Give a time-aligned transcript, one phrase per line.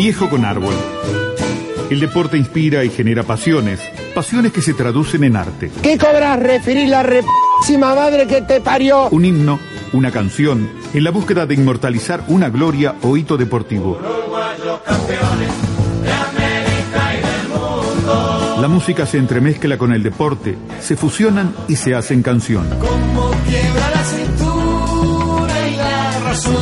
[0.00, 0.72] Viejo con árbol.
[1.90, 3.80] El deporte inspira y genera pasiones,
[4.14, 5.70] pasiones que se traducen en arte.
[5.82, 9.10] ¿Qué cobras referir la repísima madre que te parió?
[9.10, 9.60] Un himno,
[9.92, 14.00] una canción, en la búsqueda de inmortalizar una gloria o hito deportivo.
[18.58, 22.66] La música se entremezcla con el deporte, se fusionan y se hacen canción.
[22.78, 26.59] Como quiebra la cintura y la razón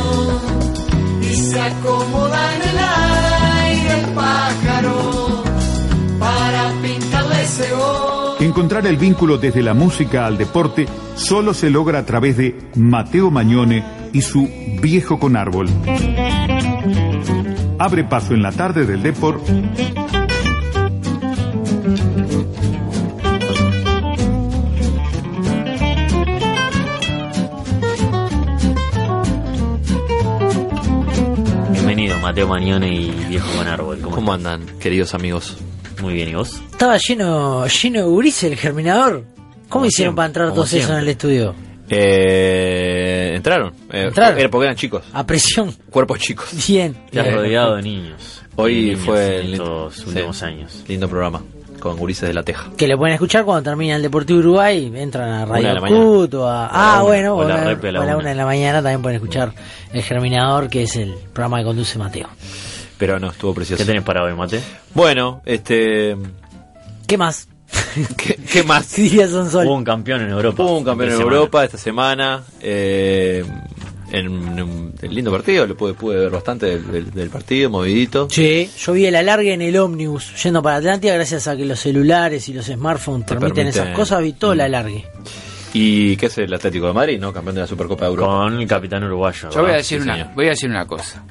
[8.49, 13.29] Encontrar el vínculo desde la música al deporte solo se logra a través de Mateo
[13.29, 14.49] Mañone y su
[14.81, 15.69] Viejo con Árbol.
[17.77, 19.47] Abre paso en la tarde del Deport.
[31.71, 33.99] Bienvenido, Mateo Mañone y Viejo con Árbol.
[34.01, 35.55] ¿Cómo, ¿Cómo andan, queridos amigos?
[36.01, 36.61] Muy bien, ¿y vos?
[36.71, 39.23] Estaba lleno, lleno de gurises el germinador.
[39.23, 41.53] ¿Cómo Como hicieron siempre, para entrar todos esos en el estudio?
[41.89, 43.73] Eh, entraron.
[43.91, 44.39] Eh, Entraron.
[44.39, 45.03] Era porque eran chicos.
[45.13, 45.71] A presión.
[45.89, 46.49] Cuerpos chicos.
[46.67, 46.95] Bien.
[47.11, 47.35] Te has bien.
[47.35, 48.41] rodeado de niños.
[48.55, 50.83] Hoy De niños fue en estos sí, últimos años.
[50.87, 51.41] Lindo programa.
[51.79, 52.69] Con gurises de la Teja.
[52.75, 54.91] Que lo pueden escuchar cuando termina el Deportivo Uruguay.
[54.95, 56.01] Entran a Radio de la mañana.
[56.03, 56.53] Cut o a.
[56.63, 59.53] la Ah, una, bueno, o a la una de la mañana también pueden escuchar
[59.93, 62.27] El Germinador, que es el programa que conduce Mateo.
[62.99, 63.81] Pero no, estuvo precioso.
[63.81, 64.61] ¿Qué tenés para hoy, Mate?
[64.93, 66.15] Bueno, este.
[67.07, 67.47] ¿Qué más?
[68.17, 68.93] ¿Qué, qué más?
[68.93, 69.65] ¿Qué diría Sonsol?
[69.65, 70.61] Hubo un campeón en Europa.
[70.63, 71.35] Hubo un campeón en semana.
[71.35, 72.43] Europa esta semana.
[72.61, 73.43] eh,
[74.11, 75.67] en un lindo partido.
[75.67, 78.27] Lo pude, pude ver bastante del, del- del partido, movidito.
[78.31, 81.79] Sí, yo vi el alargue en el ómnibus yendo para Atlántida gracias a que los
[81.79, 84.21] celulares y los smartphones Te permiten permiten- esas cosas.
[84.23, 85.05] Vi todo el alargue.
[85.73, 87.19] ¿Y qué es el Atlético de Madrid?
[87.19, 87.31] ¿No?
[87.31, 88.31] Campeón de la Supercopa de Europa.
[88.31, 89.51] Con el capitán uruguayo.
[89.51, 90.29] Yo voy a decir sí, una, señor.
[90.35, 91.23] voy a decir una cosa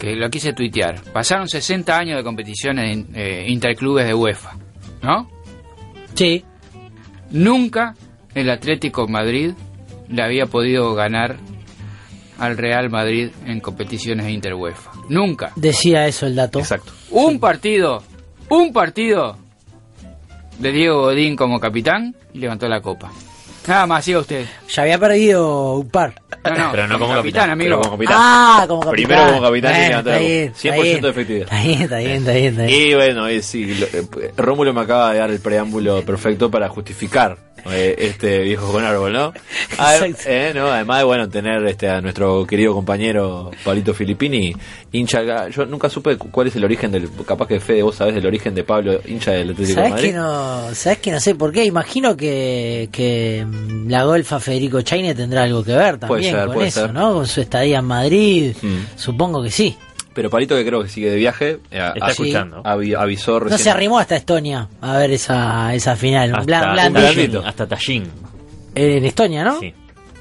[0.00, 1.00] que lo quise tuitear.
[1.12, 4.56] Pasaron 60 años de competiciones eh, interclubes de UEFA,
[5.02, 5.30] ¿no?
[6.14, 6.44] Sí,
[7.30, 7.94] Nunca
[8.34, 9.52] el Atlético Madrid
[10.08, 11.36] le había podido ganar
[12.38, 14.90] al Real Madrid en competiciones inter UEFA.
[15.08, 15.52] Nunca.
[15.56, 16.58] decía eso el dato.
[16.58, 16.92] Exacto.
[17.10, 18.02] Un partido,
[18.48, 19.36] un partido
[20.58, 23.12] de Diego Godín como capitán y levantó la copa.
[23.66, 24.46] Nada más, siga usted.
[24.68, 26.14] Ya había perdido un par.
[26.44, 27.78] No, no, Pero no como capitán, capitán, amigo.
[27.80, 28.16] Como capitán.
[28.18, 28.92] Ah, como capitán.
[29.08, 31.00] Primero como capitán y levantó la está bien, está 100% bien.
[31.02, 31.42] de efectividad.
[31.52, 32.46] Está bien, está bien, está bien.
[32.54, 32.80] Está bien.
[32.90, 36.68] Y bueno, eh, sí, lo- eh, Rómulo me acaba de dar el preámbulo perfecto para
[36.70, 37.36] justificar
[37.70, 39.32] eh, este viejo con árbol, ¿no?
[40.26, 44.54] Eh, no, además de bueno tener este a nuestro querido compañero Pablito Filippini,
[44.92, 48.14] hincha, yo nunca supe cu- cuál es el origen del, capaz que Fede vos sabés
[48.14, 50.08] del origen de Pablo, hincha del Atlético de ¿Sabes Madrid.
[50.10, 51.64] que no, sabes que no sé por qué?
[51.64, 53.46] Imagino que, que
[53.86, 56.92] la golfa Federico Chaine tendrá algo que ver Puede también ser, con puede eso, ser.
[56.94, 57.14] ¿no?
[57.14, 58.54] Con su estadía en Madrid.
[58.62, 58.78] Mm.
[58.96, 59.76] Supongo que sí.
[60.12, 62.62] Pero Pablito que creo que sigue de viaje, eh, Está escuchando.
[62.64, 66.30] avi- avisó No se arrimó hasta Estonia a ver esa, esa final.
[66.30, 68.08] Un Hasta, blan- hasta Tallín.
[68.74, 69.60] En Estonia, ¿no?
[69.60, 69.72] Sí.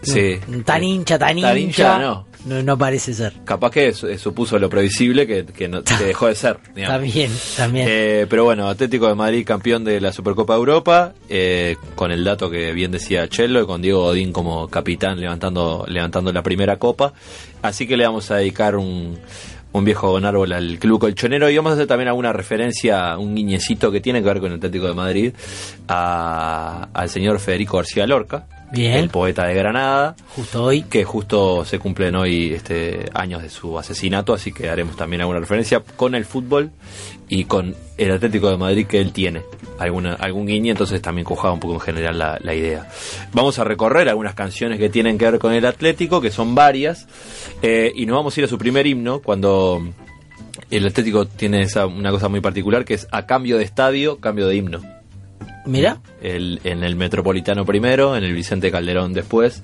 [0.01, 0.39] Sí.
[0.63, 1.99] Tan hincha, tan Tan hincha.
[1.99, 2.25] no.
[2.45, 2.63] no.
[2.63, 3.33] no parece ser.
[3.43, 6.57] Capaz que su- supuso lo previsible que, que, no- que dejó de ser.
[6.75, 6.95] digamos.
[7.01, 7.87] También, también.
[7.89, 12.23] Eh, pero bueno, Atlético de Madrid campeón de la Supercopa de Europa, eh, con el
[12.23, 16.77] dato que bien decía Chelo, y con Diego Godín como capitán levantando, levantando la primera
[16.77, 17.11] copa.
[17.61, 19.19] Así que le vamos a dedicar un,
[19.71, 21.49] un viejo árbol al club colchonero.
[21.49, 24.57] Y vamos a hacer también alguna referencia, un guiñecito que tiene que ver con el
[24.57, 25.33] Atlético de Madrid,
[25.87, 28.93] a- al señor Federico García Lorca, Bien.
[28.93, 30.83] el poeta de Granada Justo hoy.
[30.83, 35.39] que justo se cumplen hoy este años de su asesinato, así que haremos también alguna
[35.39, 36.71] referencia con el fútbol
[37.27, 39.43] y con el Atlético de Madrid que él tiene.
[39.77, 42.89] Alguna, algún guiño, entonces también cojaba un poco en general la, la idea.
[43.33, 47.07] Vamos a recorrer algunas canciones que tienen que ver con el Atlético, que son varias,
[47.61, 49.81] eh, y nos vamos a ir a su primer himno cuando
[50.69, 54.47] el Atlético tiene esa, una cosa muy particular que es a cambio de estadio, cambio
[54.47, 54.98] de himno
[55.65, 56.01] Mira.
[56.21, 59.63] el, en el Metropolitano primero, en el Vicente Calderón después,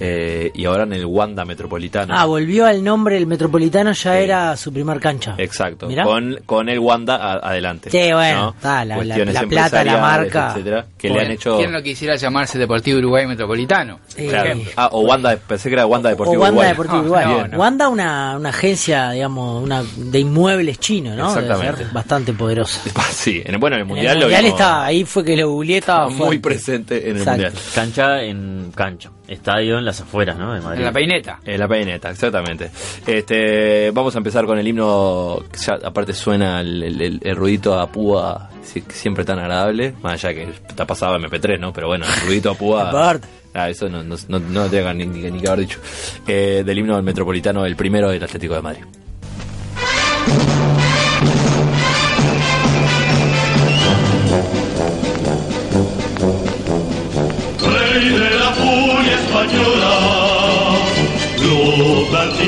[0.00, 2.14] eh, y ahora en el Wanda Metropolitano.
[2.16, 5.34] Ah, volvió al nombre el Metropolitano, ya era su primer cancha.
[5.38, 7.90] Exacto, con, con el Wanda a- adelante.
[7.90, 8.48] Sí, bueno, ¿no?
[8.50, 10.48] está, la- la- Cuestiones la plata, la marca.
[10.52, 11.56] etcétera, que le ¿Quién- han hecho.
[11.58, 14.00] ¿Quién no quisiera llamarse Deportivo Uruguay Metropolitano?
[14.16, 14.58] Claro.
[14.76, 16.68] Ah, o Wanda, pensé que era Wanda o Deportivo Wanda Uruguay.
[16.70, 17.24] Deportivo No, Uruguay.
[17.26, 17.58] no, no.
[17.58, 21.34] Wanda, una, una agencia, digamos, una de inmuebles chino, ¿no?
[21.34, 21.84] Debe Exactamente.
[21.84, 22.80] ser bastante poderosa.
[23.20, 25.36] Sí, en, bueno, en el En Mundial el lo Mundial vimos estaba, ahí fue que
[25.36, 26.40] lo googleé, estaba muy fuerte.
[26.40, 27.42] presente en el Exacto.
[27.42, 27.62] Mundial.
[27.74, 29.10] Cancha en cancha.
[29.28, 30.54] Estadio en las afueras, ¿no?
[30.54, 30.78] De Madrid.
[30.80, 31.40] En la peineta.
[31.44, 32.70] En la peineta, exactamente.
[33.06, 37.36] Este, vamos a empezar con el himno, que ya aparte suena el, el- el- el
[37.36, 38.50] ruidito a púa,
[38.88, 41.72] siempre tan agradable, más allá que está pasado MP3, ¿no?
[41.72, 42.88] Pero bueno, el ruidito a púa...
[42.90, 43.28] Aparte.
[43.52, 45.80] Ah, eso no, no, no, no tengo ni, ni- ni que haber dicho.
[46.26, 48.82] Eh, del himno del Metropolitano, el primero del Atlético de Madrid.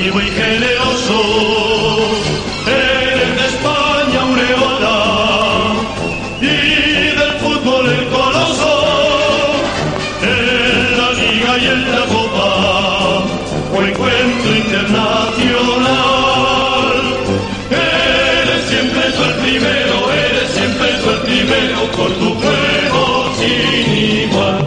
[0.03, 1.21] Altivo y generoso,
[2.67, 4.99] eres de España aureola
[6.41, 6.45] y
[7.17, 8.71] del fútbol el coloso,
[10.23, 12.49] en la liga y en la copa,
[13.73, 15.93] o encuentro internacional.
[17.71, 23.95] Eres siempre tú el primero, eres siempre tú el primero por tu juego sin
[24.27, 24.59] igual.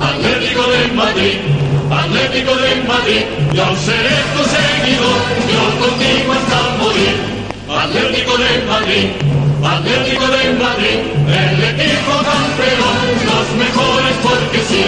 [0.00, 1.38] Atlético de Madrid,
[1.90, 3.24] Atlético de Madrid,
[3.54, 4.23] yo seré
[8.04, 9.06] Atlético de Madrid,
[9.64, 14.84] Atlético de Madrid, el equipo campeón, los mejores porque sí.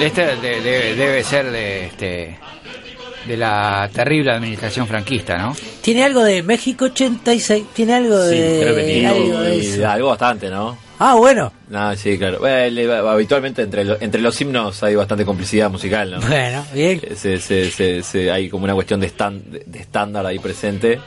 [0.00, 2.38] Este de- de- debe ser de este
[3.26, 5.54] de la terrible administración franquista, ¿no?
[5.82, 8.58] Tiene algo de México 86, tiene algo de...
[8.62, 9.88] creo que tiene algo de eso.
[9.88, 10.78] algo bastante, ¿no?
[10.98, 11.52] Ah, bueno.
[11.68, 12.38] No, sí, claro.
[12.40, 16.20] Bueno, habitualmente entre, lo- entre los himnos hay bastante complicidad musical, ¿no?
[16.26, 17.00] Bueno, bien.
[17.02, 20.98] Eh, se, se, se, se- hay como una cuestión de, de, de estándar ahí presente,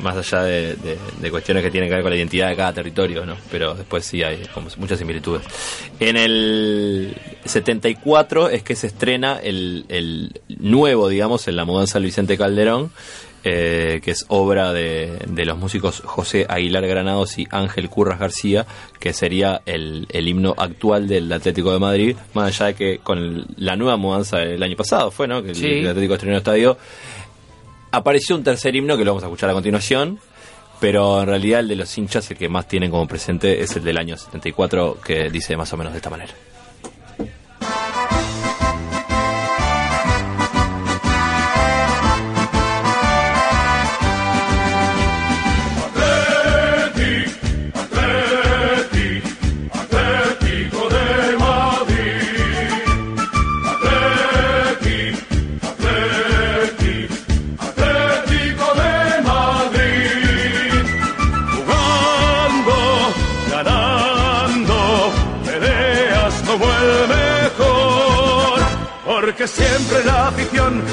[0.00, 2.72] más allá de, de- de cuestiones que tienen que ver con la identidad de cada
[2.72, 3.36] territorio, ¿no?
[3.50, 5.42] Pero después sí hay como muchas similitudes.
[6.00, 12.36] En el 74 es que se estrena el, el nuevo, digamos, en la mudanza Vicente
[12.36, 12.90] Calderón,
[13.48, 18.66] eh, que es obra de, de los músicos José Aguilar Granados y Ángel Curras García,
[18.98, 23.18] que sería el, el himno actual del Atlético de Madrid, más allá de que con
[23.18, 25.42] el- la nueva mudanza del año pasado fue, ¿no?
[25.42, 25.66] Que el- Sí.
[25.66, 26.76] el Atlético estrenó estadio.
[27.96, 30.20] Apareció un tercer himno que lo vamos a escuchar a continuación,
[30.80, 33.84] pero en realidad el de los hinchas, el que más tienen como presente, es el
[33.84, 36.34] del año 74, que dice más o menos de esta manera.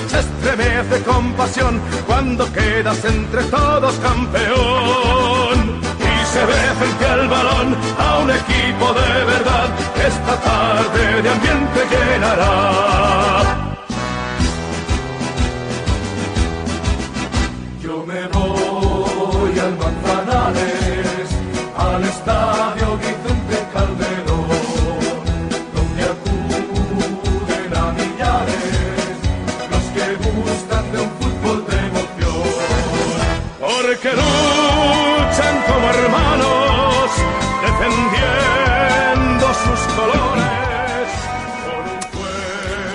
[0.08, 7.76] Se estremece con pasión cuando quedas entre todos campeón y se ve frente al balón
[8.00, 13.73] a un equipo de verdad que esta tarde de ambiente llenará.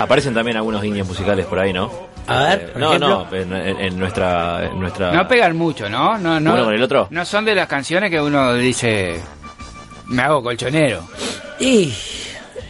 [0.09, 1.91] Aparecen también algunos guiños musicales por ahí, ¿no?
[2.25, 3.27] A ver, Eh, por no, ejemplo.
[3.31, 3.35] no,
[3.79, 5.11] en, nuestra, en nuestra...
[5.11, 6.17] No pegan mucho, ¿no?
[6.17, 6.53] No, no.
[6.55, 7.07] ¿Uno con el otro?
[7.11, 9.21] No son de las canciones que uno dice,
[10.07, 11.03] me hago colchonero.
[11.59, 11.93] Y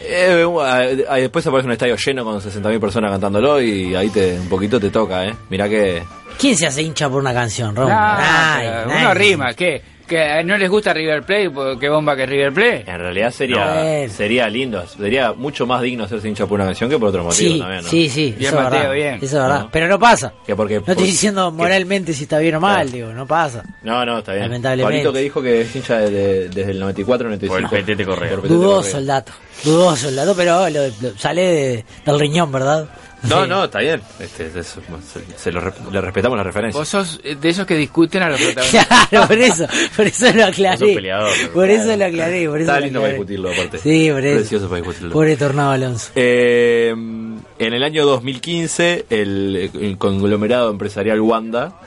[0.02, 4.38] Eh, eh, ahí después aparece un estadio lleno con 60.000 personas cantándolo y ahí te
[4.38, 5.34] un poquito te toca, ¿eh?
[5.48, 6.02] Mirá que...
[6.38, 7.88] ¿Quién se hace hincha por una canción, Ron?
[7.88, 8.70] No, nadie.
[9.00, 9.80] uno rima, ¿qué?
[10.10, 11.52] ¿Que no les gusta River Plate?
[11.78, 12.84] ¿Qué bomba que River Plate?
[12.90, 14.12] En realidad sería No.
[14.12, 17.54] sería lindo, sería mucho más digno hacerse hincha por una canción que por otro motivo
[17.54, 17.88] Sí, también, ¿no?
[17.88, 18.92] sí, sí, Bien, eso es Mateo, verdad.
[18.94, 19.14] bien.
[19.14, 19.60] Eso es verdad.
[19.60, 19.68] No.
[19.70, 20.32] Pero no pasa.
[20.44, 22.90] Que porque, No estoy por- diciendo que- moralmente si está bien o mal, Claro.
[22.90, 23.62] digo, no pasa.
[23.84, 24.46] No, no, está bien.
[24.46, 24.84] Lamentablemente.
[24.98, 27.68] Pablito que dijo que es hincha de- de- desde el 94 95.
[27.68, 28.34] Por el Petete Correa.
[28.36, 29.32] Dudoso el dato.
[29.62, 32.88] Dudoso el dato, pero lo- lo- sale de- del riñón, ¿verdad?
[33.28, 33.48] No, Sí.
[33.50, 34.00] no, está bien.
[34.18, 35.60] Este, es- es- se, se lo
[35.92, 36.78] le respetamos la referencia.
[36.78, 39.08] Vos sos de esos que discuten a los protagonistas.
[39.08, 40.94] Claro, por eso, por eso lo aclaré.
[40.94, 41.72] peleador, Por claro.
[41.82, 43.78] eso lo aclaré, por eso Está lindo para discutirlo, aparte.
[43.78, 44.36] Sí, por eso.
[44.38, 45.12] Precioso para discutirlo.
[45.12, 46.10] Pobre Tornado Alonso.
[46.14, 51.78] Eh, en el año 2015, el, el conglomerado empresarial Wanda,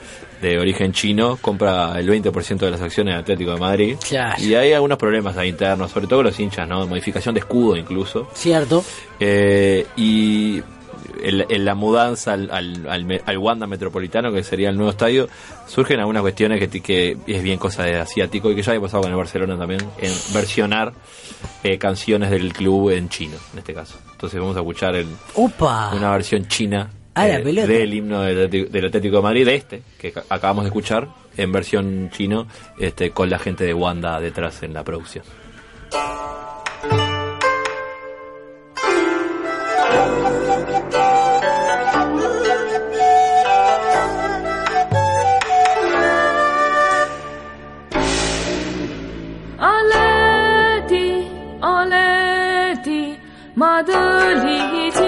[0.42, 3.96] de origen chino, compra el 20% de las acciones del Atlético de Madrid.
[4.08, 4.44] Claro.
[4.44, 6.86] Y hay algunos problemas ahí internos, sobre todo con los hinchas, ¿no?
[6.86, 8.30] Modificación de escudo incluso.
[8.34, 8.84] Cierto.
[9.20, 10.62] Eh, y
[11.22, 15.28] en, en la mudanza al, al, al Wanda Metropolitano, que sería el nuevo estadio,
[15.68, 19.04] surgen algunas cuestiones que, que es bien cosa de asiático y que ya había pasado
[19.04, 20.94] con el Barcelona también, en versionar
[21.64, 23.98] eh, canciones del club en chino, en este caso.
[24.12, 25.08] Entonces vamos a escuchar el,
[25.96, 26.90] una versión china
[27.40, 31.08] eh, del himno del, del Atlético de Madrid, de este, que ca- acabamos de escuchar,
[31.38, 32.48] en versión chino,
[32.80, 35.24] este, con la gente de Wanda detrás en la producción.
[53.64, 53.94] 马德
[54.44, 55.00] 里力气。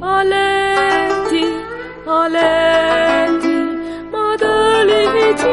[0.00, 1.46] 阿莱蒂，
[2.04, 3.48] 阿莱蒂，
[4.10, 4.92] 马德里
[5.36, 5.46] 竞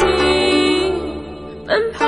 [0.00, 0.92] 技，
[1.68, 2.04] 奔跑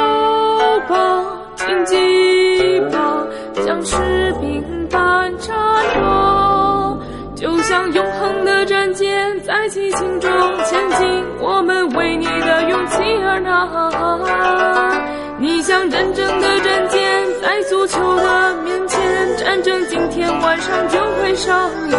[0.89, 1.23] 吧，
[1.55, 3.25] 竞技吧，
[3.65, 5.55] 像士兵般扎
[6.01, 6.99] 弱，
[7.37, 10.29] 就像永恒的战舰在激情中
[10.65, 15.12] 前进，我们为你的勇气而呐喊。
[15.43, 17.01] 你像真正的战舰
[17.43, 21.99] 在足球的面前，战争今天晚上就会上演。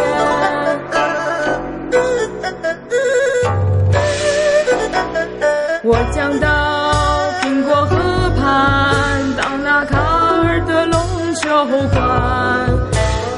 [5.82, 6.48] 我将到
[7.42, 12.00] 苹果河畔，到那卡尔的龙球馆，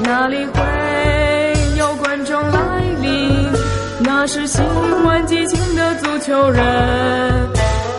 [0.05, 3.51] 那里会有观众来临，
[4.05, 4.63] 那是喜
[5.05, 6.63] 欢激情的足球人，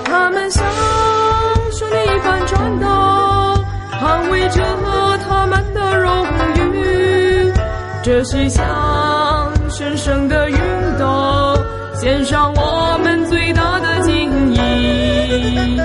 [0.05, 0.49] 他们
[4.17, 4.63] 捍卫着
[5.27, 6.25] 他们的荣
[6.73, 7.53] 誉。
[8.01, 8.65] 这是向
[9.69, 10.57] 神圣的运
[10.97, 11.55] 动，
[11.93, 15.79] 献上我们最大的敬意。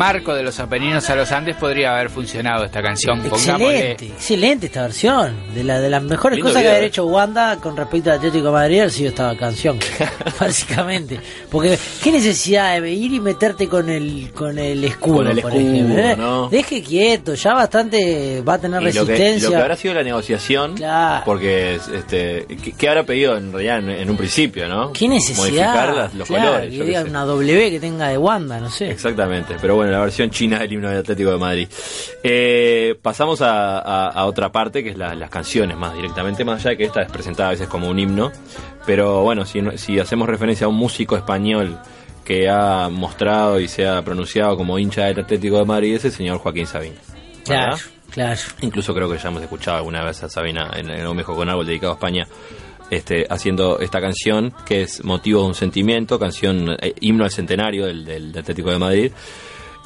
[0.00, 3.18] Marco de los Apeninos a los Andes podría haber funcionado esta canción.
[3.24, 5.36] Excelente, Pongámosle- excelente esta versión.
[5.54, 8.46] De, la, de las mejores Lindo cosas que haber hecho Wanda con respecto al Atlético
[8.46, 9.78] de Madrid ha sido esta canción.
[10.40, 11.20] básicamente.
[11.50, 15.52] Porque, ¿qué necesidad de ir y meterte con el, con el escudo, Con el por
[15.54, 15.98] ejemplo?
[15.98, 16.16] eh?
[16.16, 16.48] ¿no?
[16.48, 19.48] Deje quieto, ya bastante va a tener Y lo que, resistencia.
[19.50, 21.22] lo que habrá sido la negociación, Claro.
[21.24, 24.92] porque este, ¿qué, qué habrá pedido en realidad en, en un principio, no?
[24.92, 25.36] ¿Qué necesidad?
[25.74, 26.70] Modificar las- los Claro, colores.
[26.74, 28.90] que diga una W que tenga de Wanda, no sé.
[28.90, 31.68] Exactamente, pero bueno, la versión china del himno del Atlético de Madrid.
[32.22, 36.60] Eh, pasamos a, a- a otra parte, que es la- las canciones más directamente, más
[36.60, 38.30] allá de que esta es presentada a veces como un himno,
[38.86, 41.78] pero bueno, si, si hacemos referencia a un músico español
[42.24, 46.12] que ha mostrado y se ha pronunciado como hincha del Atlético de Madrid, es el
[46.12, 46.96] señor Joaquín Sabina.
[47.44, 47.76] Claro,
[48.10, 48.40] claro.
[48.60, 51.48] Incluso creo que ya hemos escuchado alguna vez a Sabina en, en Un Mejor con
[51.48, 52.26] Árbol dedicado a España.
[52.90, 57.86] Este, haciendo esta canción que es motivo de un sentimiento, canción eh, himno al centenario
[57.86, 59.12] del, del Atlético de Madrid,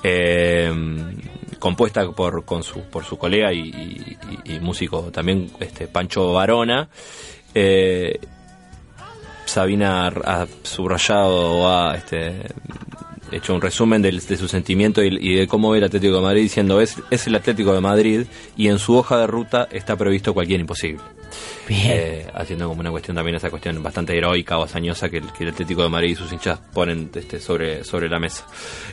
[0.05, 0.71] eh,
[1.59, 4.19] compuesta por, con su, por su colega y,
[4.61, 6.89] músico también este, Pancho Varona.
[7.55, 8.21] Eh,
[9.47, 12.43] Sabina ha ha subrayado o ha este,
[13.35, 16.43] hecho un resumen de, su sentimiento y, y de cómo ve el Atlético de Madrid
[16.43, 18.27] diciendo es, es el Atlético de Madrid
[18.57, 21.03] y en su hoja de ruta está previsto cualquier imposible.
[21.67, 21.93] Bien.
[21.93, 25.45] Eh, haciendo como una cuestión también esa cuestión bastante heroica o hazañosa que el, que
[25.45, 28.47] el Atlético de Madrid y sus hinchas ponen este, sobre, sobre la mesa.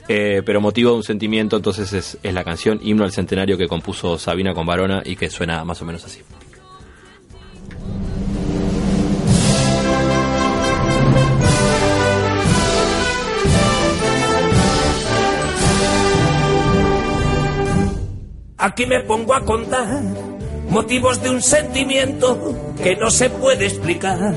[0.07, 3.67] Eh, pero motivo de un sentimiento entonces es, es la canción Himno al Centenario que
[3.67, 6.21] compuso Sabina con Varona y que suena más o menos así.
[18.61, 20.03] Aquí me pongo a contar
[20.69, 24.35] motivos de un sentimiento que no se puede explicar.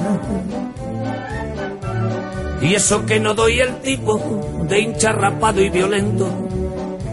[2.63, 4.19] Y eso que no doy el tipo
[4.67, 6.27] de hincha rapado y violento,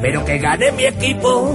[0.02, 1.54] pero que gane mi equipo.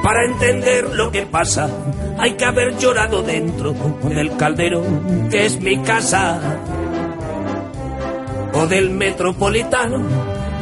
[0.00, 1.68] Para entender lo que pasa,
[2.16, 3.74] hay que haber llorado dentro
[4.04, 4.80] del caldero
[5.28, 6.40] que es mi casa.
[8.52, 10.06] O del metropolitano,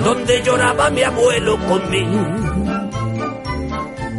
[0.02, 2.61] donde lloraba mi abuelo conmigo.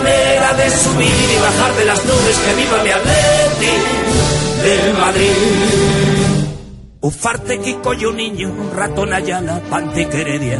[0.00, 3.74] manera de subir y bajar de las nubes, que viva mi Atleti
[4.62, 5.30] del Madrid.
[7.00, 10.58] Ufarte, Kiko y un niño, ratón Ayala, Pantiqueredia.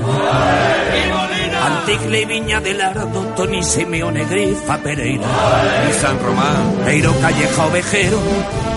[1.67, 5.27] Antigle y Viña del Ardo, Tony Simeone, Grifa Pereira.
[5.91, 6.85] Y San Román.
[6.85, 8.19] Peiro Calleja Ovejero,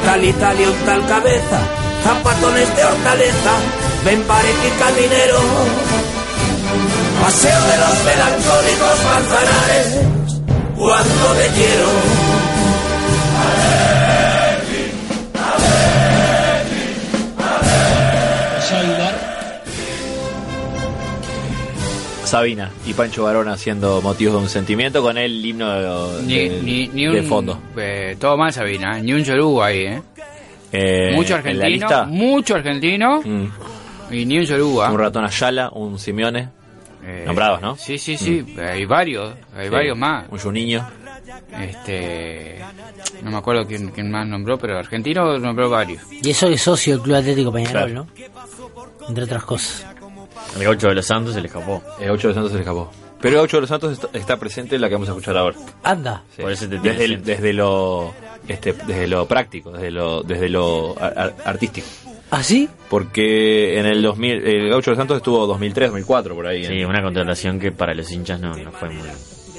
[0.06, 1.60] tal Italia un tal cabeza,
[2.04, 3.54] zapatones de hortaleza,
[4.06, 5.39] Benbarek y Caminero.
[7.22, 10.18] Paseo de los melancólicos manzanares,
[10.79, 11.89] cuando te quiero.
[22.25, 26.62] Sabina y Pancho Varona haciendo motivos de un sentimiento con el himno de, Ni, de-
[26.62, 27.59] ni, ni de un, fondo.
[27.75, 29.00] eh, todo mal, Sabina.
[29.00, 29.01] ¿eh?
[29.01, 30.01] Ni un yoruba ahí, ¿eh?
[30.71, 31.67] Eh, mucho en la argentino.
[31.88, 33.21] lista, Mucho argentino.
[33.25, 33.45] mm,
[34.12, 34.91] Y ni un yoruba.
[34.91, 36.50] un ratón Ayala, un Simeone,
[37.03, 37.75] Eh, nombrados, ¿no?
[37.75, 38.46] Sí, sí, sí.
[38.60, 39.34] Hay varios.
[39.56, 40.25] Hay Sí, varios más.
[40.29, 40.86] Un Juninho.
[41.60, 42.60] Este.
[43.24, 46.03] No me acuerdo quién, quién más nombró, pero argentino nombró varios.
[46.12, 47.94] Y eso es socio del Club Atlético Peñarol, Claro.
[48.06, 49.08] ¿no?
[49.08, 49.86] Entre otras cosas.
[50.58, 51.82] El gaucho de los Santos se le escapó.
[52.00, 52.91] El 8 de los Santos se le escapó.
[53.22, 55.36] Pero el 8 de los Santos está, está presente en la que vamos a escuchar
[55.38, 55.58] ahora.
[55.84, 56.24] Anda.
[56.36, 56.41] Sí.
[56.41, 58.13] Por eso te desde, el- desde lo
[58.48, 61.88] este, desde lo práctico, desde lo desde lo ar- ar- artístico.
[62.31, 62.69] ¿Ah, sí?
[62.89, 66.63] Porque en el 2000 el Gaucho de los Santos estuvo 2003, 2004 por ahí.
[66.65, 69.07] Sí, en- una contratación que para los hinchas no, no fue muy,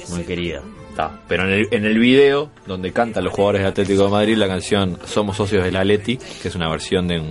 [0.09, 0.61] muy querida.
[0.89, 1.19] Está.
[1.27, 4.47] Pero en el, en el video donde cantan los jugadores del Atlético de Madrid la
[4.47, 7.29] canción Somos socios del Atleti, que es una versión de, un-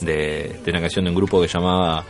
[0.00, 2.04] de, de una canción de un grupo que llamaba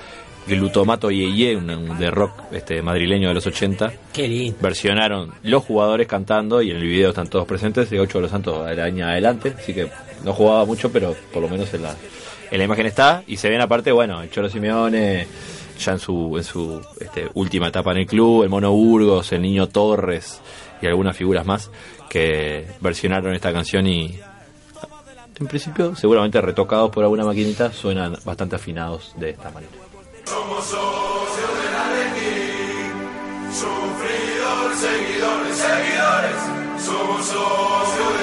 [0.47, 3.93] Glutomato Yeye, un, un de rock este madrileño de los 80.
[4.13, 4.59] Qué lindo.
[4.61, 7.91] Versionaron los jugadores cantando y en el video están todos presentes.
[7.93, 9.89] Y Ocho de los Santos era año adelante, así que
[10.25, 11.95] no jugaba mucho, pero por lo menos en la,
[12.55, 13.25] en la imagen está.
[13.27, 15.27] Y se ven aparte, bueno, el Cholo Simeone
[15.77, 20.41] ya en su, este, última etapa en el club, el Mono Burgos, el Niño Torres
[20.81, 21.69] y algunas figuras más
[22.09, 24.21] que versionaron esta canción y
[25.41, 29.73] en principio seguramente retocados por alguna maquinita suenan bastante afinados de esta manera.
[30.25, 32.31] Somos socios de la Leti,
[33.51, 36.87] sufridor, seguidores, seguidores.
[36.87, 38.15] Somos socios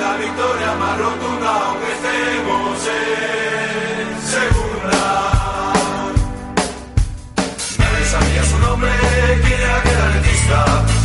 [0.00, 3.39] la victoria más rotunda, aunque estemos en
[10.50, 10.99] stop.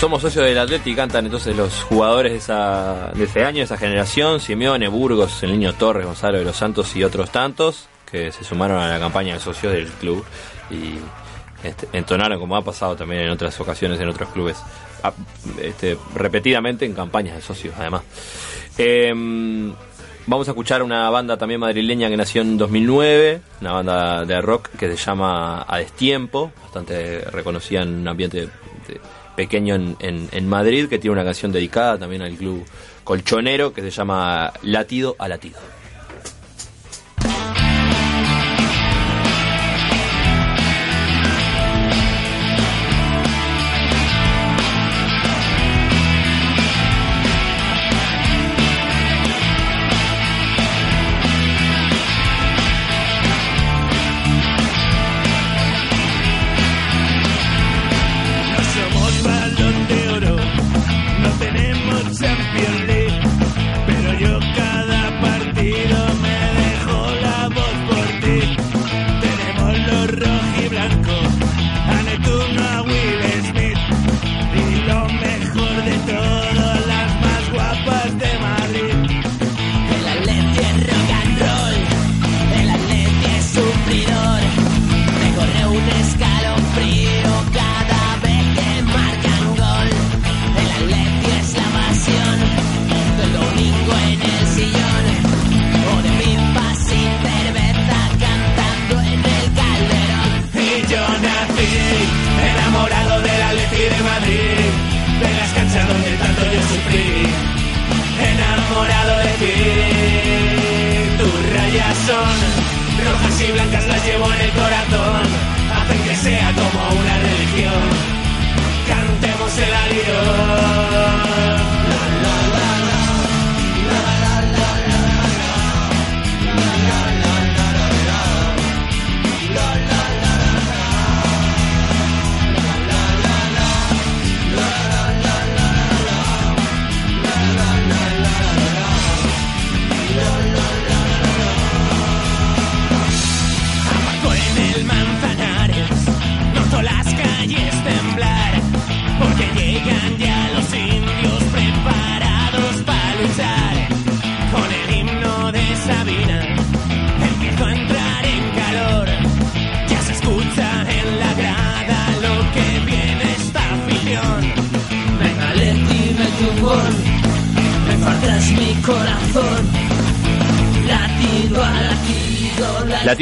[0.00, 4.88] Somos socios del Atleti, cantan entonces los jugadores de, ese año, de esa generación, Simeone,
[4.88, 8.88] Burgos, el niño Torres, Gonzalo de los Santos y otros tantos, que se sumaron a
[8.88, 10.24] la campaña de socios del club
[10.70, 10.94] y
[11.66, 14.56] este, entonaron, como ha pasado también en otras ocasiones en otros clubes,
[15.60, 18.00] este, repetidamente en campañas de socios, además.
[18.78, 19.74] Em,
[20.26, 24.70] vamos a escuchar una banda también madrileña que nació en 2009, una banda de rock
[24.78, 29.00] que se llama A Destiempo, bastante reconocida en un ambiente de-
[29.36, 32.64] pequeño en, en- en Madrid, que tiene una canción dedicada también al club
[33.04, 35.58] colchonero que se llama Latido a Latido.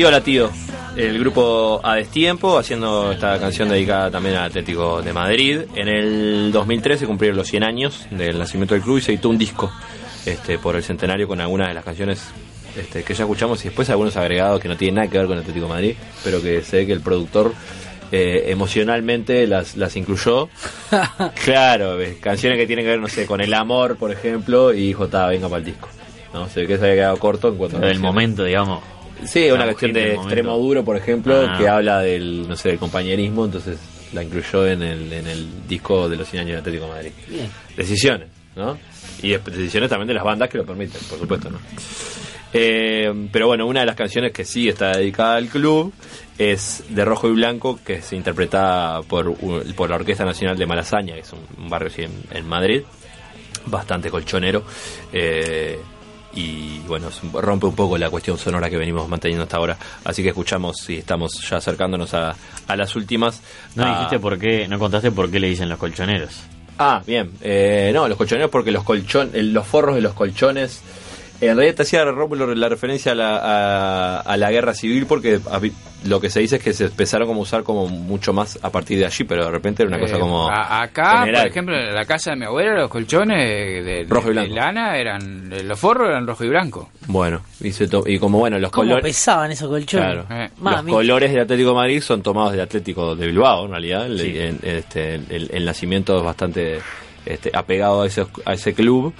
[0.07, 0.51] Latido,
[0.97, 5.63] el grupo A Destiempo, haciendo esta canción dedicada también al Atlético de Madrid.
[5.75, 9.39] En el 2013 cumplieron los 100 años del nacimiento del club y se editó un
[9.39, 9.73] disco
[10.25, 12.23] este, por el centenario con algunas de las canciones
[12.77, 15.37] este, que ya escuchamos y después algunos agregados que no tienen nada que ver con
[15.37, 17.53] el Atlético de Madrid, pero que ve que el productor
[18.13, 20.49] eh, emocionalmente las, las incluyó.
[21.45, 25.27] claro, canciones que tienen que ver, no sé, con el amor, por ejemplo, y J,
[25.27, 25.89] venga para el disco.
[26.33, 26.49] ¿no?
[26.49, 28.01] Se ve que se había quedado corto en cuanto a canciones.
[28.01, 28.98] momento, digamos.
[29.25, 31.57] Sí, una mujer de extremo duro, por ejemplo, Ah.
[31.59, 33.79] que habla del, no sé, del compañerismo, entonces
[34.13, 37.11] la incluyó en el, en el disco de los 100 años de Atlético de Madrid.
[37.29, 37.51] Bien.
[37.77, 38.79] Decisiones, ¿no?
[39.23, 41.59] Y decisiones también de las bandas que lo permiten, por supuesto, ¿no?
[42.53, 45.93] Eh, pero bueno, una de las canciones que sí está dedicada al club
[46.39, 49.35] es de Rojo y Blanco, que se interpreta por,
[49.75, 52.83] por la Orquesta Nacional de Malasaña, que es un, un barrio así en, en Madrid,
[53.67, 54.65] bastante colchonero.
[55.13, 55.79] eh,
[56.35, 59.77] y bueno, rompe un poco la cuestión sonora que venimos manteniendo hasta ahora.
[60.05, 62.35] Así que escuchamos y estamos ya acercándonos a,
[62.67, 63.41] a las últimas.
[63.75, 66.31] No Ah, dijiste por qué, no contaste por qué le dicen los colchoneros.
[66.79, 67.33] Ah, bien.
[67.41, 70.81] Eh, no, los colchoneros porque los colchon, el- los forros de los colchones.
[71.41, 75.39] En realidad te hacía Rómulo la referencia a la, a, a la guerra civil porque
[76.05, 78.71] lo que se dice es que se empezaron como a usar como mucho más a
[78.71, 81.43] partir de allí, pero de repente era una cosa Eh, como a- acá, general.
[81.43, 84.41] por ejemplo, en la casa de mi abuela, los colchones de, de- Rojo y de
[84.41, 84.55] blanco.
[84.57, 85.49] lana eran.
[85.65, 86.91] Los forros eran rojo y blanco.
[87.07, 89.05] Bueno, y, se to- y como bueno, los ¿Cómo colores...
[89.05, 90.25] pesaban esos colchones?
[90.27, 90.43] Claro.
[90.45, 94.07] Eh, Los colores del Atlético de Madrid son tomados del Atlético de Bilbao, en realidad.
[94.07, 94.39] El, Sí.
[94.39, 96.81] en- este, el- el nacimiento es bastante
[97.25, 99.15] este, apegado a ese, a ese club.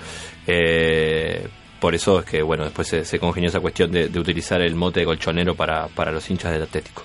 [0.47, 1.47] Eh,
[1.81, 5.01] por eso es que, bueno, después se, se congenió esa cuestión de, utilizar el mote
[5.01, 7.05] de colchonero para, para los hinchas del Atlético.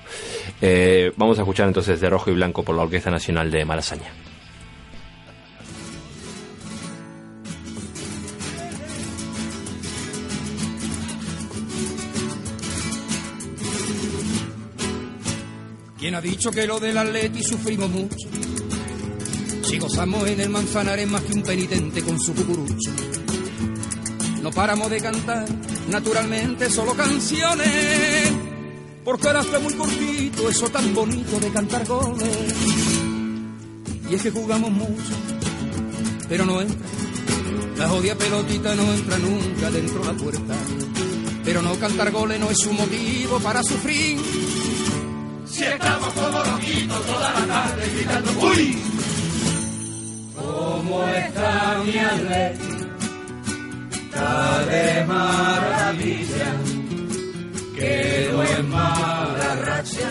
[0.61, 4.11] Eh, vamos a escuchar entonces de rojo y blanco por la Orquesta Nacional de Malasaña.
[15.99, 18.27] ¿Quién ha dicho que lo del Atleti sufrimos mucho?
[19.63, 23.22] Si gozamos en el Manzanares más que un penitente con su cucurucho.
[24.43, 25.45] No paramos de cantar,
[25.87, 28.33] naturalmente solo canciones.
[29.05, 32.27] porque ahora está muy cortito eso tan bonito de cantar goles.
[34.09, 35.13] Y es que jugamos mucho,
[36.27, 36.87] pero no entra.
[37.77, 40.55] La jodida pelotita no entra nunca dentro de la puerta.
[41.45, 44.19] Pero no cantar goles no es un motivo para sufrir.
[45.45, 48.77] Si estamos como loquitos toda la tarde gritando ¡Uy!
[50.35, 52.72] ¿Cómo está mi Atleti?
[54.13, 56.53] Está de maravilla.
[57.75, 60.09] Quedó en mala racha.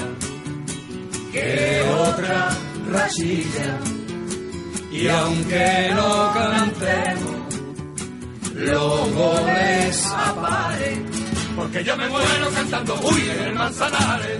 [1.30, 2.50] Que otra
[2.90, 3.78] rachilla.
[4.90, 7.54] Y aunque no cantemos,
[8.54, 11.06] los goles aparen.
[11.54, 13.30] Porque yo me muero cantando ¡Uy!
[13.30, 14.38] el Manzanares.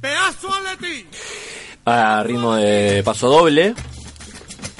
[0.00, 1.06] ¡Pedazo Atleti!
[1.90, 3.74] A ritmo de paso doble,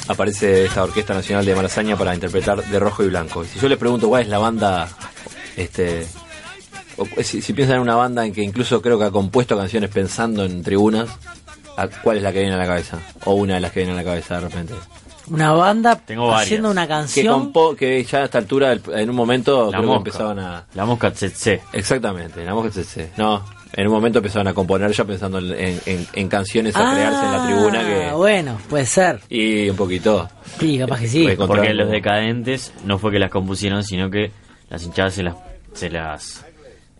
[0.08, 3.44] aparece esta Orquesta Nacional de Malasaña para interpretar de rojo y blanco.
[3.44, 4.88] Y si yo les pregunto cuál es la banda,
[5.56, 6.06] este,
[6.96, 9.90] o si, si piensan en una banda en que incluso creo que ha compuesto canciones
[9.90, 11.08] pensando en tribunas,
[11.76, 12.98] ¿a ¿cuál es la que viene a la cabeza?
[13.24, 14.74] O una de las que viene a la cabeza de repente.
[15.30, 17.52] Una banda Tengo haciendo una Que, canción.
[17.52, 20.64] compo- que ya a esta altura, en un momento, La creo que empezaban a...
[20.74, 21.60] La mosca tsetse.
[21.74, 23.10] Exactamente, la mosca tsetse.
[23.18, 26.92] No, en un momento empezaron a componer ya pensando en, en- en- en canciones a
[26.94, 28.04] crearse en la tribuna que...
[28.06, 29.20] Ah, bueno, puede ser.
[29.28, 30.28] Y un poquito.
[30.58, 31.22] Sí, capaz que sí.
[31.26, 34.30] Encontrar Porque los decadentes no fue que las compusieron, sino que
[34.70, 35.34] las hinchadas se las,
[35.74, 36.44] se las,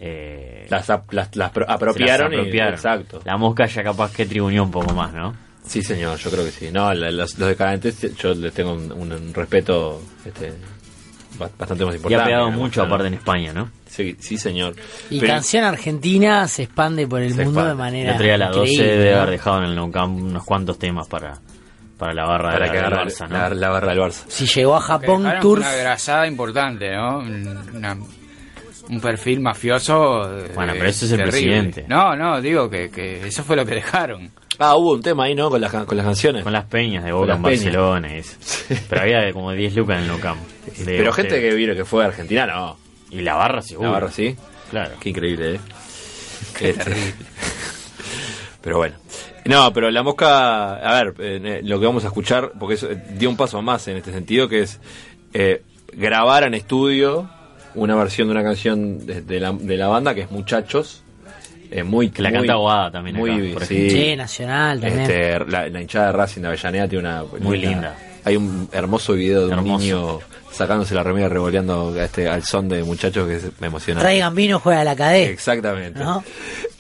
[0.01, 2.75] eh, Las, ap- las, las pro- se las apropiaron, y- apropiaron.
[2.75, 3.21] exacto.
[3.25, 5.35] La mosca ya capaz que tribunió un poco más, ¿no?
[5.67, 6.71] Sí, señor, yo creo que sí.
[6.73, 10.53] No, la- los, los decadentes yo les tengo un, un- un respeto este,
[11.39, 12.23] ba- bastante más Y importante.
[12.23, 12.87] ha pegado mucho ¿no?
[12.87, 13.71] aparte en España, ¿no?
[13.99, 14.77] Sí, sí, señor.
[15.11, 17.69] Y Pero- canción argentina se expande por el mundo expande.
[17.71, 18.13] de manera.
[18.13, 19.17] otro día la 12 increíble, debe ¿no?
[19.19, 21.39] haber dejado en el Nou Camp unos cuantos temas para,
[21.99, 23.37] para la barra para de que la, del Barça, ¿no?
[23.39, 24.25] la, la barra del Barça.
[24.29, 25.61] Si llegó a Japón, dejaron Turf.
[25.67, 27.19] Una grasada importante, ¿no?
[27.19, 27.97] Una-
[28.89, 30.39] un perfil mafioso.
[30.39, 31.33] eh, Bueno, pero ese es el terrible.
[31.41, 31.85] presidente.
[31.89, 34.31] No, no, digo que, que eso fue lo que dejaron.
[34.61, 35.51] Ah, hubo un tema ahí, ¿no?
[35.51, 36.43] Con las, can- con las canciones.
[36.43, 37.65] Con las peñas de Boca en peñas.
[37.65, 38.15] Barcelona.
[38.15, 38.37] y eso.
[38.89, 40.41] Pero había como 10 lucas en el Nou Camp.
[40.79, 42.77] de Pero gente que vino, que fue a Argentina, no.
[43.11, 43.89] Y la barra seguro.
[43.89, 44.37] La barra sí.
[44.71, 44.95] Claro.
[45.01, 45.61] Qué increíble, ¿eh?
[46.61, 46.93] Este,
[48.63, 48.97] pero bueno.
[49.45, 53.03] No, pero la mosca, a ver, eh, lo que vamos a escuchar, porque eso, eh,
[53.17, 54.79] dio un paso más en este sentido, que es
[55.33, 57.29] eh, grabar en estudio
[57.75, 61.03] una versión de una canción de, de la, de la banda que es Muchachos.
[61.71, 63.89] eh, muy, la muy- canta Guada también acá, Muy, por sí.
[63.91, 65.01] Sí, Nacional también.
[65.03, 67.97] Este, la, la hinchada de Racing de Avellaneda tiene una Muy linda.
[68.25, 69.79] Hay un hermoso video de un Hermoso.
[69.85, 70.19] niño
[70.59, 74.01] sacándose la remera revoleando a este, al son de muchachos que es- me emociona.
[74.01, 75.31] Traigan vino, juega a la cadena.
[75.31, 76.01] Exactamente.
[76.01, 76.23] ¿No?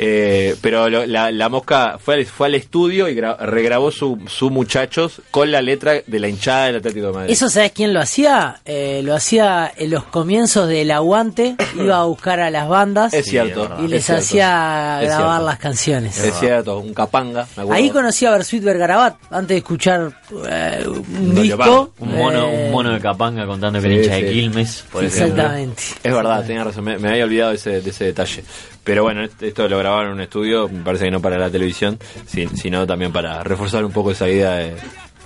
[0.00, 4.18] Eh, pero lo- la, la mosca fue al, fue al estudio y gra- regrabó su,
[4.28, 7.32] su muchachos con la letra de la hinchada del Atlético de Madrid.
[7.32, 8.60] ¿Eso sabes quién lo hacía?
[8.64, 11.56] Eh, lo hacía en los comienzos del aguante.
[11.76, 13.68] Iba a buscar a las bandas es cierto.
[13.80, 14.20] y es les cierto.
[14.22, 15.46] hacía Es grabar cierto.
[15.46, 16.18] las canciones.
[16.24, 17.46] Es cierto, un capanga.
[17.56, 17.72] me acuerdo.
[17.72, 20.12] Ahí conocí a Bersuit Vergarabat antes de escuchar
[20.48, 21.92] eh, un disco.
[21.98, 24.32] Un mono, eh, un mono de Capanga contando que sí, era hincha de.
[24.32, 24.84] Quilmes.
[24.90, 25.26] Por ejemplo.
[25.34, 25.82] Exactamente.
[26.02, 28.44] Es verdad, tenía razón, me, me había olvidado de ese, de ese detalle.
[28.84, 31.98] Pero bueno, esto lo grabaron en un estudio, me parece que no para la televisión,
[32.26, 34.74] si- sino también para reforzar un poco esa idea de,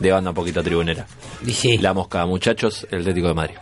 [0.00, 1.06] de banda un poquito tribunera.
[1.46, 1.78] Sí.
[1.78, 3.54] La mosca, muchachos, el Atlético de Madrid.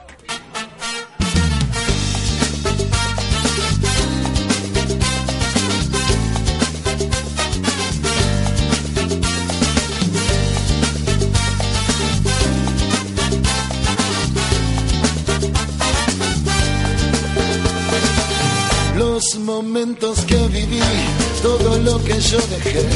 [22.31, 22.87] Yo dejé,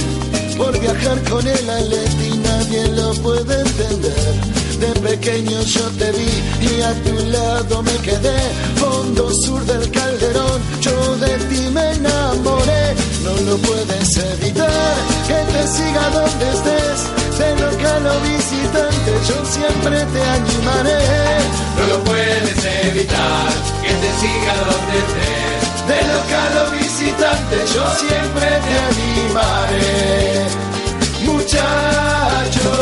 [0.56, 4.34] por viajar con el Atleti nadie lo puede entender.
[4.78, 8.38] De pequeño yo te vi y a tu lado me quedé,
[8.76, 12.94] fondo sur del calderón, yo de ti me enamoré,
[13.24, 14.94] no lo puedes evitar,
[15.26, 17.00] que te siga donde estés,
[17.38, 21.02] de local o visitante, yo siempre te animaré.
[21.76, 25.53] No lo puedes evitar, que te siga donde estés.
[27.52, 30.46] Yo siempre te animaré.
[31.24, 32.72] Muchachos,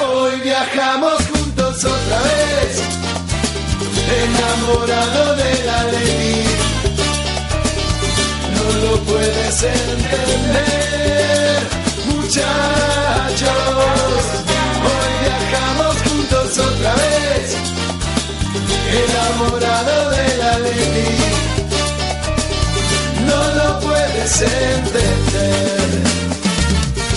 [0.00, 2.82] hoy viajamos juntos otra vez.
[4.24, 6.44] Enamorado de la ley.
[8.56, 10.74] No lo puedes entender.
[12.06, 13.50] Muchachos,
[14.88, 17.56] hoy viajamos juntos otra vez.
[18.90, 21.34] Enamorado de la ley
[23.36, 26.04] no lo puedes entender.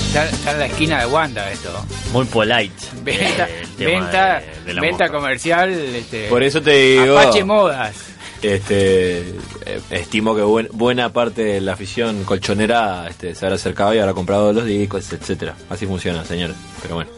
[0.08, 1.86] Está, está en la esquina de Wanda esto.
[2.12, 2.74] Muy polite.
[3.04, 5.72] Venta, eh, venta, de- de la venta comercial.
[5.72, 7.18] Este, Por eso te digo.
[7.18, 7.96] Apache Modas.
[8.42, 9.20] Este,
[9.66, 14.00] eh, estimo que buen- buena parte de la afición colchonera este, se habrá acercado y
[14.00, 15.56] habrá comprado los discos, etcétera.
[15.70, 16.56] Así funciona, señores.
[16.82, 17.10] Pero bueno.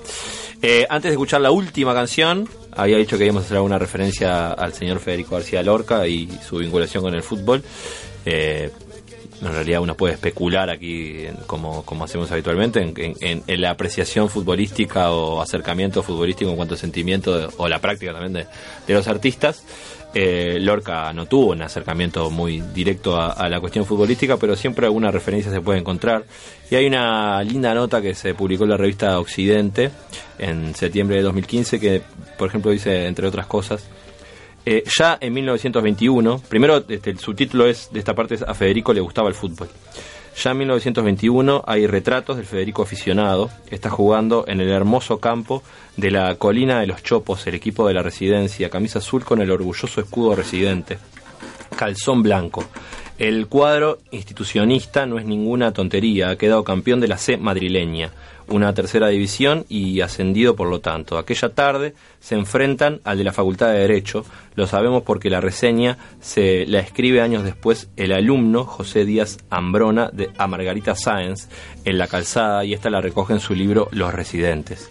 [0.61, 4.51] Eh, antes de escuchar la última canción, había dicho que íbamos a hacer alguna referencia
[4.51, 7.63] al señor Federico García Lorca y su vinculación con el fútbol.
[8.25, 8.69] Eh,
[9.41, 15.41] en realidad uno puede especular aquí, como, como hacemos habitualmente, en, la apreciación futbolística o
[15.41, 18.45] acercamiento futbolístico en cuanto a sentimiento o la práctica también de,
[18.87, 19.63] de los artistas.
[20.13, 24.87] Eh, Lorca no tuvo un acercamiento muy directo a, a la cuestión futbolística, pero siempre
[24.87, 26.25] alguna referencia se puede encontrar.
[26.71, 29.91] Y hay una linda nota que se publicó en la revista Occidente
[30.39, 32.01] en septiembre de 2015 que,
[32.37, 33.85] por ejemplo, dice, entre otras cosas,
[34.71, 38.93] eh, ya en 1921, primero este, el subtítulo es de esta parte es a Federico
[38.93, 39.67] le gustaba el fútbol.
[40.37, 45.63] Ya en 1921 hay retratos del Federico aficionado, está jugando en el hermoso campo
[45.97, 49.49] de la colina de los Chopos, el equipo de la residencia, camisa azul con el
[49.49, 50.99] orgulloso escudo residente,
[51.75, 52.63] calzón blanco.
[53.19, 58.11] El cuadro institucionista no es ninguna tontería, ha quedado campeón de la C madrileña,
[58.47, 61.17] una tercera división y ascendido por lo tanto.
[61.17, 64.23] Aquella tarde se enfrentan al de la Facultad de Derecho,
[64.55, 70.09] lo sabemos porque la reseña se la escribe años después el alumno José Díaz Ambrona
[70.13, 71.49] de, a Margarita Sáenz
[71.83, 74.89] en la calzada y esta la recoge en su libro Los Residentes.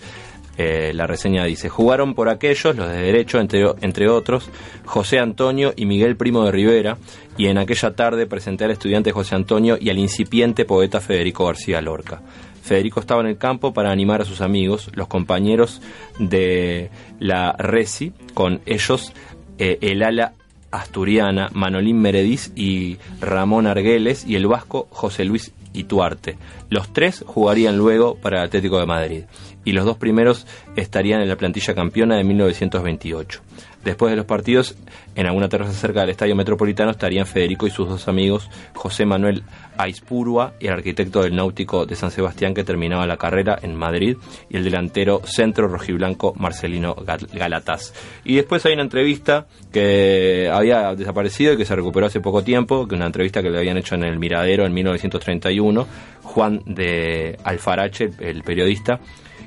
[0.61, 4.51] Eh, la reseña dice, jugaron por aquellos, los de derecho, entre, entre otros,
[4.85, 6.99] José Antonio y Miguel Primo de Rivera,
[7.37, 11.81] y en aquella tarde presenté al estudiante José Antonio y al incipiente poeta Federico García
[11.81, 12.21] Lorca.
[12.61, 15.81] Federico estaba en el campo para animar a sus amigos, los compañeros
[16.19, 16.91] de
[17.21, 19.13] la Resi, con ellos
[19.59, 20.35] eh, el ala
[20.71, 26.37] asturiana Manolín Merediz y Ramón Argueles y el vasco José Luis Ituarte.
[26.71, 29.25] Los tres jugarían luego para el Atlético de Madrid
[29.65, 33.41] y los dos primeros estarían en la plantilla campeona de 1928.
[33.85, 34.77] Después de los partidos,
[35.15, 39.45] en alguna terraza cerca del Estadio Metropolitano estarían Federico y sus dos amigos, José Manuel
[39.79, 44.17] Aispurua y el arquitecto del Náutico de San Sebastián que terminaba la carrera en Madrid
[44.51, 47.95] y el delantero centro rojiblanco Marcelino Gal- Galataz.
[48.25, 52.87] Y después hay una entrevista que había desaparecido y que se recuperó hace poco tiempo,
[52.89, 55.87] que una entrevista que le habían hecho en el Miradero en 1931,
[56.25, 58.99] Juan de Alfarache, el periodista,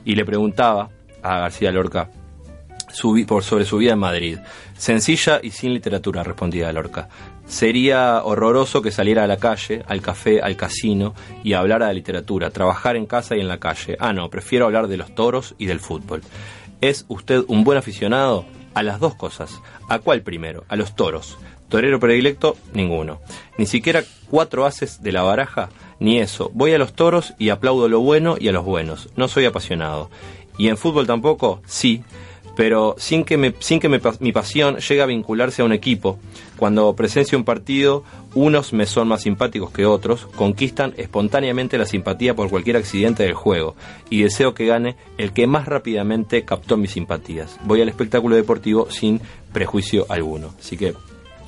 [0.06, 0.90] y le preguntaba
[1.22, 2.10] a García Lorca
[2.94, 4.38] sobre su vida en Madrid.
[4.78, 7.10] Sencilla y sin literatura, respondía Lorca.
[7.46, 12.52] Sería horroroso que saliera a la calle, al café, al casino y hablara de literatura,
[12.52, 13.98] trabajar en casa y en la calle.
[14.00, 16.22] Ah, no, prefiero hablar de los toros y del fútbol.
[16.80, 18.46] ¿Es usted un buen aficionado?
[18.74, 19.62] A las dos cosas.
[19.90, 20.64] ¿A cuál primero?
[20.70, 21.38] A los toros.
[21.68, 23.22] Torero predilecto, ninguno.
[23.58, 26.52] Ni siquiera cuatro haces de la baraja, ni eso.
[26.54, 29.10] Voy a los toros y aplaudo lo bueno y a los buenos.
[29.16, 30.10] No soy apasionado.
[30.58, 31.62] ¿Y en fútbol tampoco?
[31.66, 32.04] Sí,
[32.56, 36.20] pero sin que, me, sin que me mi pasión llegue a vincularse a un equipo.
[36.58, 38.04] Cuando presencio un partido,
[38.36, 43.34] unos me son más simpáticos que otros, conquistan espontáneamente la simpatía por cualquier accidente del
[43.34, 43.76] juego,
[44.10, 47.58] y deseo que gane el que más rápidamente captó mis simpatías.
[47.64, 50.54] Voy al espectáculo deportivo sin prejuicio alguno.
[50.60, 50.94] Así que...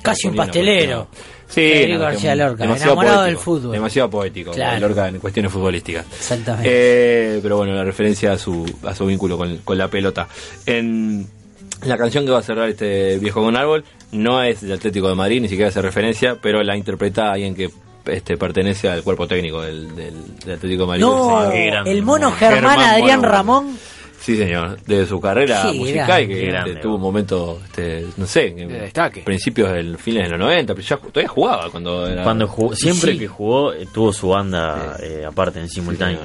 [0.02, 1.06] Casi un pastelero.
[1.06, 3.72] cuestión- Sí, no, García Lorca, enamorado poético, del fútbol.
[3.72, 4.80] Demasiado poético, Claro.
[4.88, 6.04] Lorca en cuestiones futbolísticas.
[6.18, 6.68] Exactamente.
[6.70, 10.26] Eh, pero bueno, la referencia a su, a su vínculo con, con la pelota.
[10.66, 11.26] En
[11.86, 15.14] la canción que va a cerrar este viejo con árbol no es del Atlético de
[15.14, 17.70] Madrid, ni siquiera hace referencia, pero la interpreta alguien que
[18.06, 21.00] este, pertenece al cuerpo técnico del, del- del Atlético de Madrid.
[21.02, 21.50] No,
[21.84, 23.22] el mono Germán Adrián.
[23.22, 23.78] Ramón.
[24.24, 26.26] Sí, señor, de su carrera musical, grande.
[26.28, 29.20] que este, grande, tuvo un momento, este, no sé, en De destaque.
[29.20, 32.22] principios del fines de los 90, pero ya todavía jugaba cuando era...
[32.22, 33.18] Cuando jugó, siempre Sí.
[33.18, 36.20] que jugó, eh, tuvo su banda eh, aparte en simultáneo.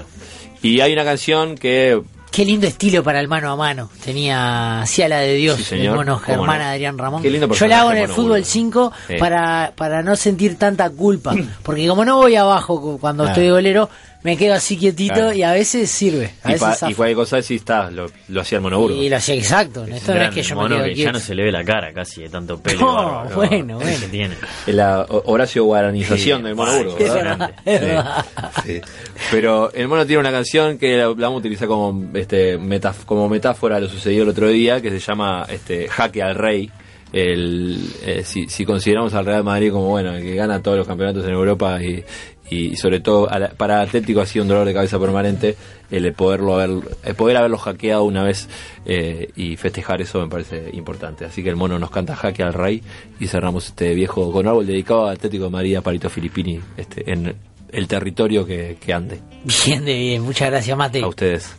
[0.61, 3.89] Y hay una canción que Qué lindo estilo para el mano a mano.
[4.05, 5.85] Tenía hacía la de Dios, Sí, señor.
[5.87, 6.65] el mono ¿Cómo Germán no?
[6.65, 7.21] Adrián Ramón.
[7.23, 8.45] Qué lindo Yo la hago en el Mono fútbol Burgo.
[8.45, 9.13] 5 Sí.
[9.17, 11.33] para, para no sentir tanta culpa.
[11.63, 13.33] Porque como no voy abajo cu- cuando Claro.
[13.41, 13.89] estoy golero,
[14.23, 15.33] me quedo así quietito Claro.
[15.33, 16.31] y a veces sirve.
[16.43, 19.01] A y, veces pa- y cualquier cosa sí está, lo, lo hacía el monoburgo.
[19.01, 19.85] Y lo hacía exacto.
[19.85, 21.63] Esto no es que yo me mono quedo que ya no se le ve la
[21.63, 22.79] cara casi de tanto pelo.
[23.29, 24.05] No, bueno, que bueno.
[24.11, 24.35] tiene.
[24.67, 26.97] La Horacio Guaranización Sí, del monoburgo.
[26.97, 27.37] es ¿verdad?
[27.37, 27.85] verdad, es Sí.
[27.85, 28.25] verdad.
[28.65, 28.81] Sí.
[29.31, 33.05] Pero el mono tiene una canción que la, la vamos a utilizar como, este, metaf-
[33.05, 36.69] como metáfora a lo sucedido el otro día, que se llama este, Jaque al Rey.
[37.11, 40.85] El, eh, si, si consideramos al Real Madrid como bueno el que gana todos los
[40.87, 42.03] campeonatos en Europa y,
[42.49, 45.55] y sobre todo para Atlético ha sido un dolor de cabeza permanente
[45.91, 46.69] el de poderlo haber
[47.03, 48.47] el poder haberlo hackeado una vez
[48.85, 52.53] eh, y festejar eso me parece importante así que el mono nos canta jaque al
[52.53, 52.81] rey
[53.19, 57.35] y cerramos este viejo con árbol dedicado a Atlético de María Parito Filippini este en
[57.71, 59.19] el territorio que, que ande
[59.65, 60.23] Bien de bien.
[60.23, 61.01] Muchas gracias, Mate.
[61.01, 61.55] a ustedes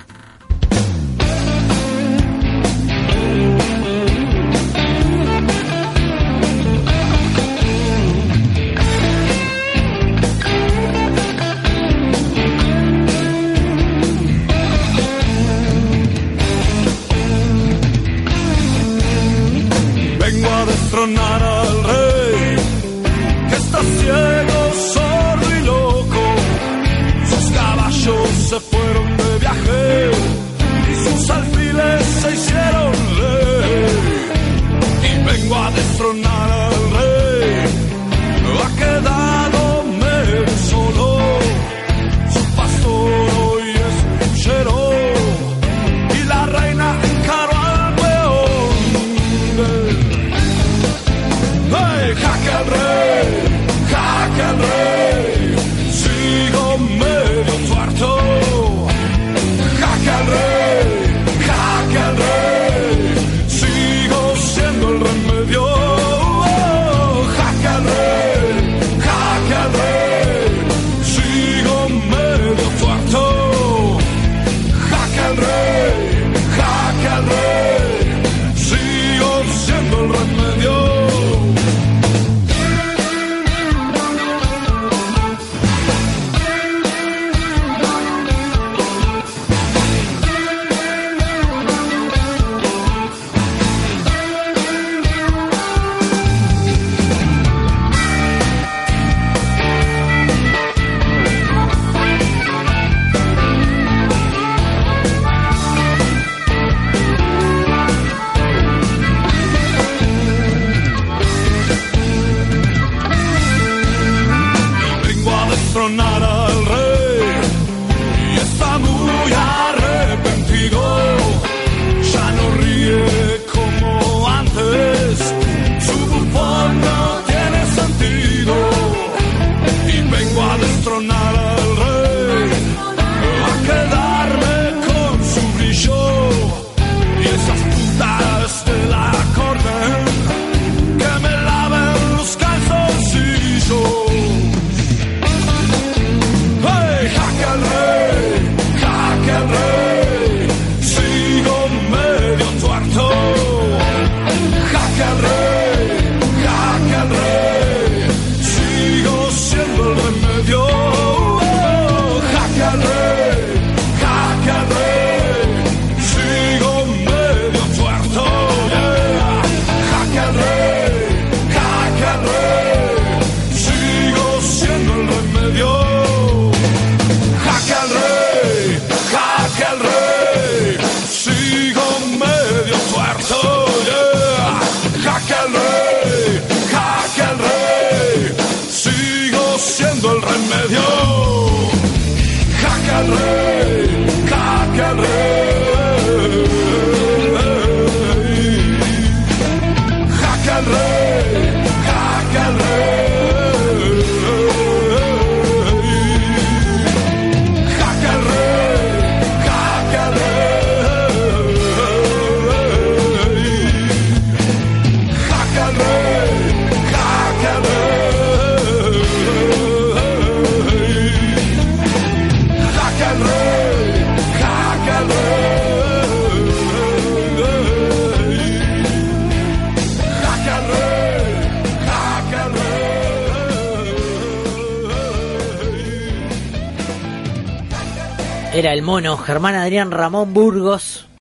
[238.81, 240.90] el mono Germán Adrián Ramón Burgos